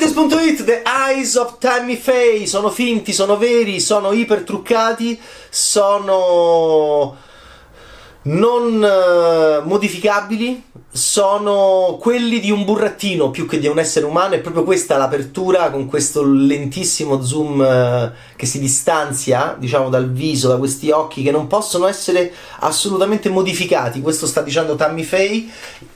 [0.00, 7.16] Fumettes.it, The Eyes of Tammy Faye, sono finti, sono veri, sono iper truccati, sono
[8.22, 14.34] non uh, modificabili, sono quelli di un burrattino più che di un essere umano.
[14.34, 20.48] È proprio questa l'apertura con questo lentissimo zoom uh, che si distanzia, diciamo, dal viso,
[20.48, 24.00] da questi occhi che non possono essere assolutamente modificati.
[24.00, 25.46] Questo sta dicendo Tammy Faye.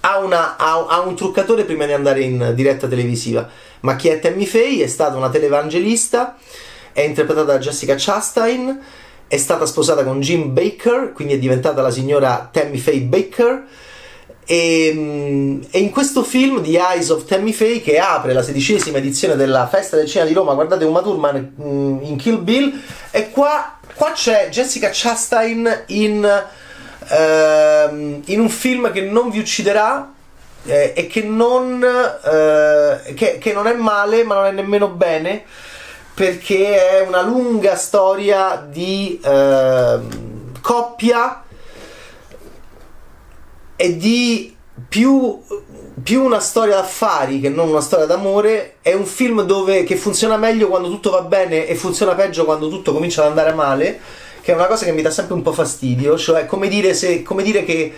[0.01, 3.49] Ha, una, ha, ha un truccatore prima di andare in diretta televisiva.
[3.81, 4.85] Ma chi è Tammy Faye?
[4.85, 6.37] È stata una televangelista,
[6.93, 8.81] è interpretata da Jessica Chastain
[9.27, 13.67] è stata sposata con Jim Baker, quindi è diventata la signora Tammy Faye Baker.
[14.47, 18.99] E, mm, e, in questo film The Eyes of Tammy Faye che apre la sedicesima
[18.99, 22.79] edizione della festa del cinema di Roma guardate Uma Thurman mm, in Kill Bill
[23.11, 26.45] e qua, qua c'è Jessica Chastain in,
[27.09, 27.95] uh,
[28.27, 30.13] in, un film che non vi ucciderà
[30.67, 35.45] eh, e che non, uh, che, che non è male ma non è nemmeno bene
[36.15, 39.99] perché è una lunga storia di eh,
[40.61, 41.44] coppia
[43.77, 44.55] e di
[44.89, 45.41] più,
[46.03, 48.77] più, una storia d'affari che non una storia d'amore.
[48.83, 52.69] È un film dove, che funziona meglio quando tutto va bene e funziona peggio quando
[52.69, 54.01] tutto comincia ad andare male,
[54.41, 57.23] che è una cosa che mi dà sempre un po' fastidio, cioè come dire, se,
[57.23, 57.93] come dire che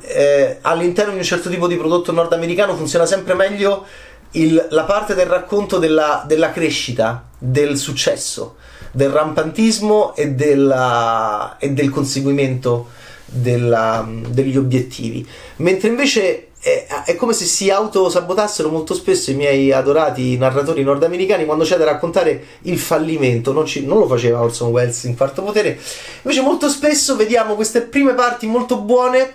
[0.00, 3.86] eh, all'interno di un certo tipo di prodotto nordamericano funziona sempre meglio
[4.32, 8.56] il, la parte del racconto della, della, crescita, del successo,
[8.92, 12.88] del rampantismo e, della, e del conseguimento
[13.32, 15.26] della, degli obiettivi.
[15.56, 21.44] Mentre invece è, è, come se si autosabotassero molto spesso i miei adorati narratori nordamericani
[21.44, 23.52] quando c'è da raccontare il fallimento.
[23.52, 25.78] Non, ci, non, lo faceva Orson Welles in quarto potere.
[26.22, 29.32] Invece molto spesso vediamo queste prime parti molto buone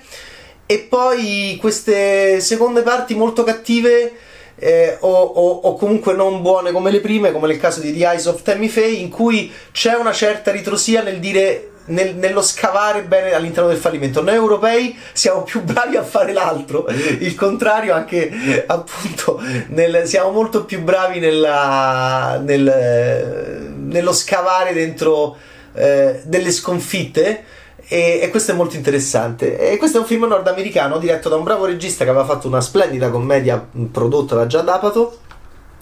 [0.65, 4.13] e poi queste seconde parti molto cattive
[4.55, 8.05] eh, o, o, o, comunque non buone come le prime, come nel caso di The
[8.05, 13.03] Eyes of Tammy Faye, in cui c'è una certa ritrosia nel dire nel, nello scavare
[13.03, 14.21] bene all'interno del fallimento.
[14.21, 20.65] Noi europei siamo più bravi a fare l'altro, il contrario anche appunto nel, siamo molto
[20.65, 25.37] più bravi nella, nel, nello scavare dentro
[25.73, 27.43] eh, delle sconfitte
[27.89, 29.57] e, e, questo è molto interessante.
[29.57, 32.59] E questo è un film nordamericano diretto da un bravo regista che aveva fatto una
[32.59, 35.19] splendida commedia prodotta da Giad Apato.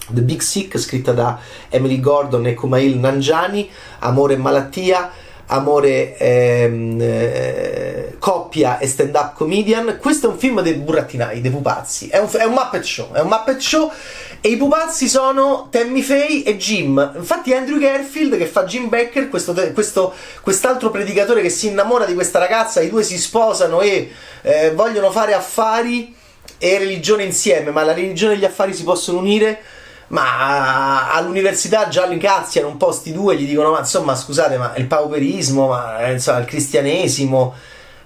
[0.08, 1.36] The Big Sick, scritta da
[1.68, 3.68] Emily Gordon e Kumail Nanjani,
[4.00, 5.10] Amore e malattia,
[5.48, 9.98] Amore ehm, eh, coppia e stand up comedian.
[10.00, 12.08] Questo è un film dei burattinai, dei pupazzi.
[12.08, 13.12] È un, è un Muppet Show.
[13.12, 13.92] È un Muppet Show
[14.40, 17.12] e i pupazzi sono Tammy Faye e Jim.
[17.16, 20.12] Infatti, Andrew Garfield che fa Jim Becker, questo, questo,
[20.42, 24.10] quest'altro predicatore che si innamora di questa ragazza, i due si sposano e
[24.42, 26.14] eh, vogliono fare affari
[26.58, 29.60] e religione insieme, ma la religione e gli affari si possono unire.
[30.08, 34.72] Ma all'università già li incazziano un po' sti due, gli dicono: Ma insomma, scusate, ma
[34.76, 37.54] il pauperismo, ma eh, insomma, il cristianesimo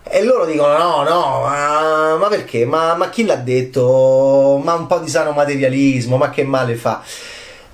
[0.02, 2.64] e loro dicono: no, no, ma, ma perché?
[2.64, 4.60] Ma, ma, chi l'ha detto?
[4.62, 7.02] Ma un po' di sano materialismo, ma che male fa?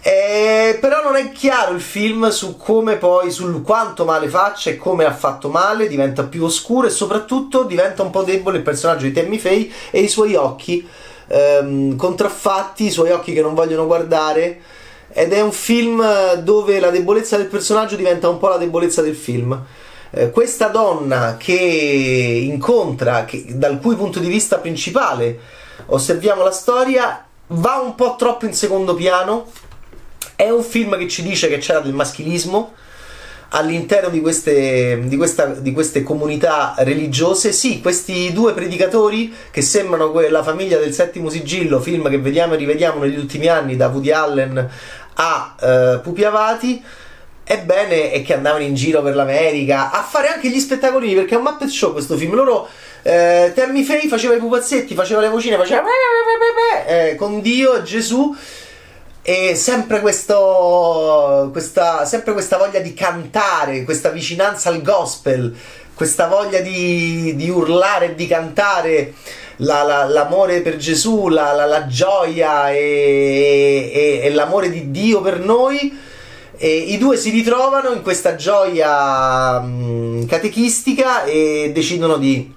[0.02, 4.76] Eh, però non è chiaro il film su come poi, sul quanto male faccia e
[4.76, 9.06] come ha fatto male, diventa più oscuro e soprattutto diventa un po' debole il personaggio
[9.06, 10.88] di Tammy Faye e i suoi occhi
[11.28, 14.60] ehm, contraffatti, i suoi occhi che non vogliono guardare.
[15.12, 19.16] Ed è un film dove la debolezza del personaggio diventa un po' la debolezza del
[19.16, 19.58] film.
[20.10, 25.38] Eh, questa donna che incontra, che, dal cui punto di vista principale
[25.86, 29.46] osserviamo la storia, va un po' troppo in secondo piano.
[30.34, 32.74] È un film che ci dice che c'era del maschilismo
[33.50, 37.52] all'interno di queste, di, questa, di queste, comunità religiose.
[37.52, 42.56] Sì, questi due predicatori che sembrano la famiglia del settimo sigillo, film che vediamo e
[42.56, 44.70] rivediamo negli ultimi anni da Woody Allen
[45.14, 46.82] a uh, Pupi Avati
[47.48, 51.38] Ebbene, è che andavano in giro per l'America a fare anche gli spettacolini perché è
[51.38, 52.34] un Muppet Show questo film.
[52.34, 52.68] Loro,
[53.02, 55.84] eh, Tammy Faye faceva i pupazzetti, faceva le vocine, faceva
[56.88, 58.34] eh, con Dio e Gesù.
[59.28, 65.52] E sempre, questo, questa, sempre questa voglia di cantare, questa vicinanza al gospel,
[65.94, 69.14] questa voglia di, di urlare e di cantare.
[69.56, 75.40] La, la, l'amore per Gesù, la, la gioia e, e, e, l'amore di Dio per
[75.40, 75.98] noi
[76.56, 82.54] e I due si ritrovano in questa gioia mh, catechistica e decidono di,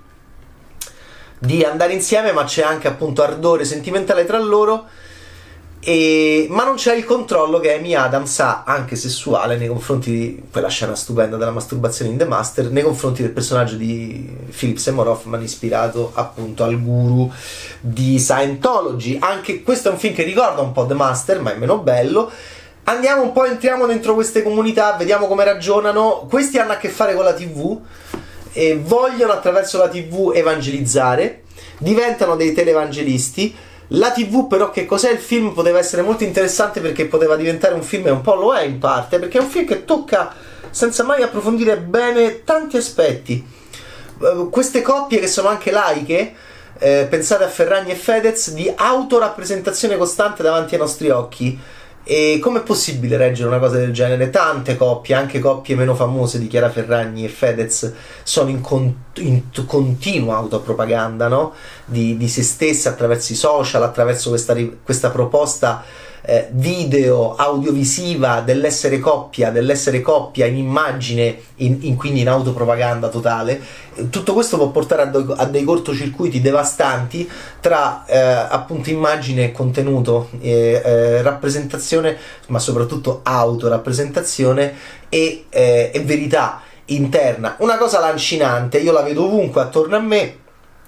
[1.39, 4.85] di andare insieme, ma c'è anche appunto ardore sentimentale tra loro.
[5.81, 10.43] E, ma non c'è il controllo che Amy Adams ha, anche sessuale, nei confronti di
[10.51, 15.07] quella scena stupenda della masturbazione in The Master, nei confronti del personaggio di Philip Seymour
[15.07, 17.31] Hoffman, ispirato appunto al guru
[17.79, 19.17] di Scientology.
[19.21, 22.29] Anche questo è un film che ricorda un po' The Master, ma è meno bello.
[22.83, 26.25] Andiamo un po', entriamo dentro queste comunità, vediamo come ragionano.
[26.29, 27.79] Questi hanno a che fare con la TV
[28.51, 31.43] e vogliono attraverso la TV evangelizzare,
[31.77, 33.55] diventano dei televangelisti
[33.89, 37.81] la TV però che cos'è il film poteva essere molto interessante perché poteva diventare un
[37.81, 40.33] film e un po' lo è in parte, perché è un film che tocca
[40.69, 43.43] senza mai approfondire bene tanti aspetti.
[44.19, 46.33] Uh, queste coppie che sono anche laiche,
[46.77, 51.59] eh, pensate a Ferragni e Fedez, di autorappresentazione costante davanti ai nostri occhi
[52.11, 54.31] e com'è possibile reggere una cosa del genere?
[54.31, 59.43] Tante coppie, anche coppie meno famose di Chiara Ferragni e Fedez, sono in, con- in
[59.67, 61.53] continua autopropaganda no?
[61.85, 65.83] di, di, se stesse attraverso i social, attraverso questa, questa proposta
[66.21, 73.59] eh, video, audiovisiva dell'essere coppia, dell'essere coppia in immagine, in, in, quindi in autopropaganda totale.
[74.09, 77.29] Tutto questo può portare a, do, a dei cortocircuiti devastanti
[77.59, 82.17] tra eh, appunto immagine e contenuto, eh, eh, rappresentazione,
[82.47, 84.73] ma soprattutto autorappresentazione
[85.09, 87.55] e, eh, e verità interna.
[87.59, 90.37] Una cosa lancinante, io la vedo ovunque attorno a me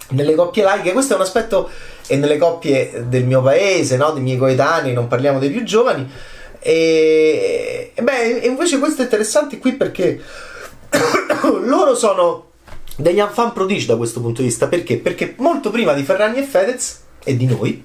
[0.10, 1.70] nelle coppie laiche, questo è un aspetto
[2.12, 4.12] e nelle coppie del mio paese, no?
[4.12, 6.06] dei miei coetanei, non parliamo dei più giovani.
[6.60, 10.22] E, e beh, invece questo è interessante qui perché
[11.64, 12.50] loro sono
[12.98, 14.68] degli enfant prodige da questo punto di vista.
[14.68, 14.98] Perché?
[14.98, 17.82] Perché molto prima di Ferragni e Fedez e di noi,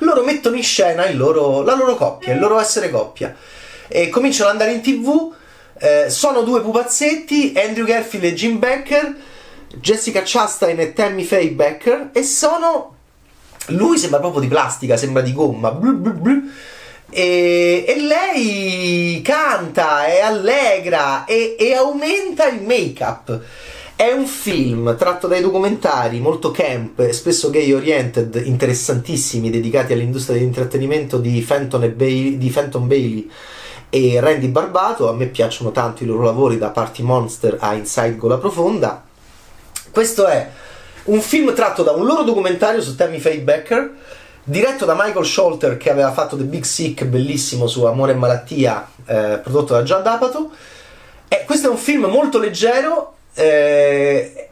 [0.00, 3.32] loro mettono in scena loro, la loro coppia, il loro essere coppia.
[3.86, 5.34] E cominciano ad andare in tv.
[5.78, 9.14] Eh, sono due pupazzetti, Andrew Garfield e Jim Becker
[9.74, 12.96] Jessica Chastain e Tammy Faye Becker e sono
[13.68, 16.42] lui sembra proprio di plastica, sembra di gomma blu blu blu.
[17.10, 23.40] E, e, lei canta, è allegra e, e aumenta il make-up.
[23.96, 31.18] È un film tratto dai documentari molto camp, spesso gay oriented, interessantissimi, dedicati all'industria dell'intrattenimento
[31.18, 33.28] di Fenton, Bailey, di Fenton Bailey
[33.90, 35.08] e Randy Barbato.
[35.08, 39.07] A me piacciono tanto i loro lavori, da Party Monster a Inside Gola Profonda.
[39.90, 40.48] Questo è
[41.04, 43.90] un film tratto da un loro documentario su Tammy Faye Becker,
[44.44, 48.88] diretto da Michael Scholter che aveva fatto The Big Sick, bellissimo su Amore e Malattia,
[49.06, 50.50] eh, prodotto da Gian D'Apato.
[51.28, 54.48] E questo è un film molto leggero eh,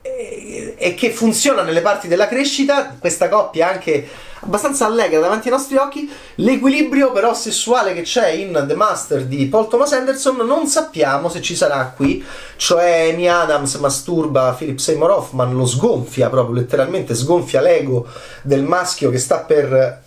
[0.76, 2.96] e che funziona nelle parti della crescita.
[2.98, 4.06] Questa coppia anche
[4.46, 6.10] abbastanza allegra davanti ai nostri occhi.
[6.36, 11.42] L'equilibrio però sessuale che c'è in The Master di Paul Thomas Anderson non sappiamo se
[11.42, 12.24] ci sarà qui,
[12.56, 18.06] cioè Amy Adams masturba Philip Seymour Hoffman, lo sgonfia proprio letteralmente, sgonfia l'ego
[18.42, 20.04] del maschio che sta per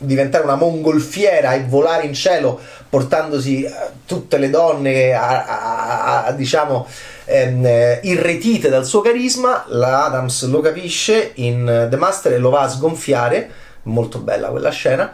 [0.00, 3.72] diventare una mongolfiera e volare in cielo portandosi eh,
[4.06, 6.86] tutte le donne a, a, a diciamo
[7.28, 12.50] ehm, eh, irretite dal suo carisma, la Adams lo capisce in The Master e lo
[12.50, 13.50] va a sgonfiare,
[13.84, 15.12] molto bella quella scena.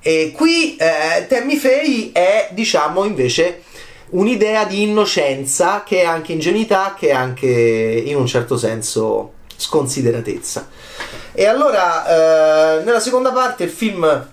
[0.00, 3.62] E qui eh, Tammy Faye è, diciamo, invece
[4.10, 10.68] un'idea di innocenza che è anche ingenuità, che è anche in un certo senso sconsideratezza.
[11.32, 14.28] E allora, eh, nella seconda parte il film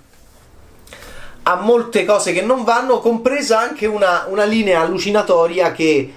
[1.43, 6.13] ha molte cose che non vanno, compresa anche una, una linea allucinatoria che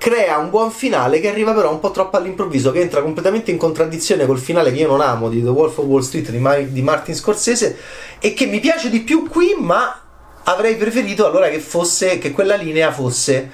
[0.00, 3.58] crea un buon finale che arriva però un po' troppo all'improvviso, che entra completamente in
[3.58, 6.64] contraddizione col finale che io non amo di The Wolf of Wall Street di, Mar-
[6.64, 7.76] di Martin Scorsese
[8.18, 10.00] e che mi piace di più qui, ma
[10.44, 13.50] avrei preferito allora che fosse che quella linea fosse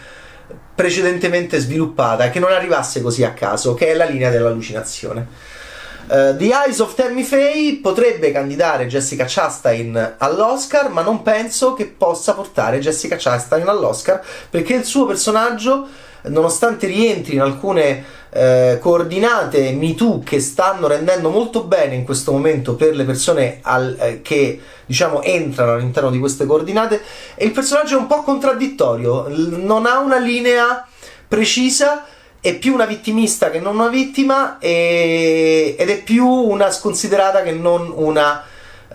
[0.72, 5.26] precedentemente sviluppata, che non arrivasse così a caso, che è la linea dell'allucinazione.
[6.06, 11.86] Uh, The Eyes of Tammy Faye potrebbe candidare Jessica Chastain all'Oscar, ma non penso che
[11.86, 19.72] possa portare Jessica Chastain all'Oscar perché il suo personaggio nonostante rientri in alcune eh, coordinate
[19.72, 24.60] MeToo che stanno rendendo molto bene in questo momento per le persone al, eh, che
[24.84, 27.00] diciamo entrano all'interno di queste coordinate,
[27.38, 30.86] il personaggio è un po' contraddittorio, non ha una linea
[31.28, 32.04] precisa
[32.40, 37.50] è più una vittimista che non una vittima e, ed è più una sconsiderata che
[37.50, 38.44] non una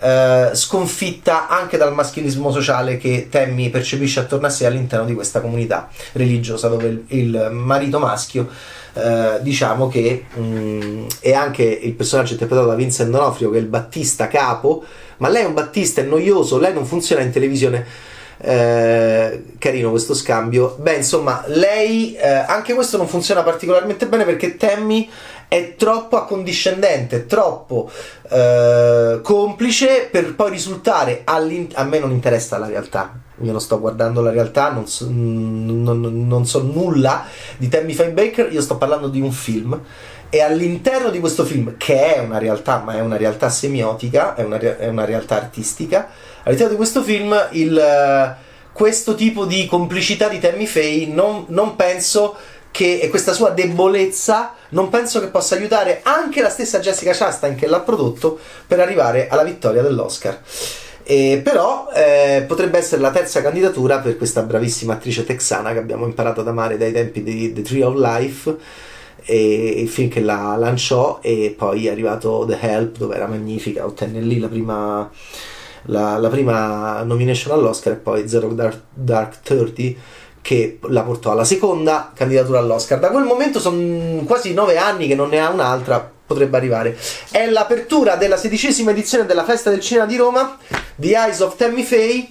[0.00, 5.40] eh, sconfitta anche dal maschilismo sociale che Tammy percepisce attorno a sé all'interno di questa
[5.40, 8.48] comunità religiosa dove il, il marito maschio
[8.94, 13.60] eh, diciamo che mh, mm, è anche il personaggio interpretato da Vincent D'Onofrio che è
[13.60, 14.84] il Battista capo
[15.18, 18.10] ma lei è un Battista è noioso lei non funziona in televisione.
[18.44, 20.76] Eh, carino questo scambio.
[20.80, 25.08] Beh insomma lei eh, anche questo non funziona particolarmente bene perché Tammy
[25.52, 27.90] è troppo accondiscendente, troppo
[28.30, 33.20] eh, complice per poi risultare a me non interessa la realtà.
[33.42, 37.26] Io non sto guardando la realtà, non so, non, non so nulla
[37.58, 39.78] di Tammy Faye Baker, io sto parlando di un film
[40.30, 44.44] e all'interno di questo film, che è una realtà, ma è una realtà semiotica, è
[44.44, 46.08] una, è una realtà artistica,
[46.44, 48.36] all'interno di questo film il,
[48.72, 52.36] questo tipo di complicità di Tammy Faye non, non penso
[52.72, 57.68] che questa sua debolezza non penso che possa aiutare anche la stessa Jessica Chastain che
[57.68, 60.40] l'ha prodotto per arrivare alla vittoria dell'Oscar.
[61.04, 66.06] E però eh, potrebbe essere la terza candidatura per questa bravissima attrice texana che abbiamo
[66.06, 68.56] imparato ad amare dai tempi di The Tree of Life
[69.24, 73.84] e il film che la lanciò e poi è arrivato The Help dove era magnifica,
[73.84, 75.10] ottenne lì la prima,
[75.84, 79.82] la, la prima nomination all'Oscar e poi Zero Dark, Dark 30
[80.42, 82.98] che la portò alla seconda candidatura all'Oscar.
[82.98, 86.98] Da quel momento sono quasi nove anni che non ne ha un'altra, potrebbe arrivare.
[87.30, 90.58] È l'apertura della sedicesima edizione della Festa del Cinema di Roma,
[90.96, 92.30] The Eyes of Tammy Faye,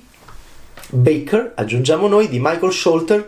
[0.90, 3.28] Baker, aggiungiamo noi, di Michael Scholter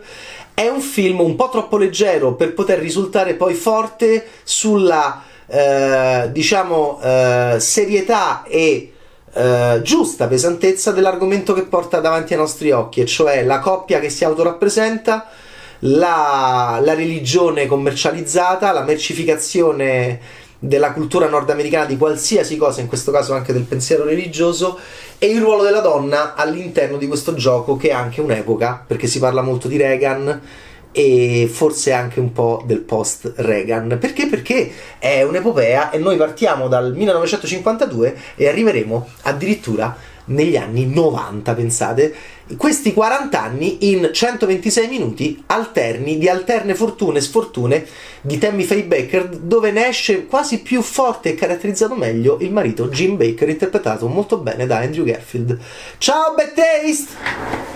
[0.54, 7.00] è un film un po' troppo leggero per poter risultare poi forte sulla, eh, diciamo,
[7.02, 8.93] eh, serietà e
[9.34, 14.10] eh, giusta pesantezza dell'argomento che porta davanti ai nostri occhi, e cioè la coppia che
[14.10, 15.28] si autorappresenta,
[15.80, 23.34] la, la religione commercializzata, la mercificazione della cultura nordamericana di qualsiasi cosa, in questo caso
[23.34, 24.78] anche del pensiero religioso,
[25.18, 29.18] e il ruolo della donna all'interno di questo gioco che è anche un'epoca, perché si
[29.18, 30.40] parla molto di Reagan
[30.96, 33.98] e forse anche un po' del post Reagan.
[34.00, 34.28] Perché?
[34.28, 34.70] Perché
[35.00, 39.96] è un'epopea e noi partiamo dal 1952 e arriveremo addirittura
[40.26, 42.14] negli anni 90, pensate,
[42.56, 47.86] questi 40 anni in 126 minuti alterni di alterne fortune e sfortune
[48.20, 52.88] di Tammy Faye Baker, dove ne esce quasi più forte e caratterizzato meglio il marito
[52.88, 55.58] Jim Baker, interpretato molto bene da Andrew Garfield.
[55.98, 57.73] Ciao, Bad Taste!